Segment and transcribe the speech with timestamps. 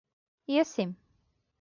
[0.53, 0.91] Iesim.